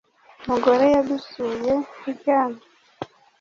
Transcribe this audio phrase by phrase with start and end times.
[0.43, 1.71] Umugore yadusuye
[2.09, 2.63] uryamye